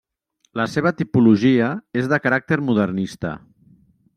[0.61, 1.67] La seva tipologia
[2.03, 3.35] és de caràcter modernista.